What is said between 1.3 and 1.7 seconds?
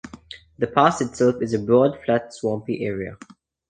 is a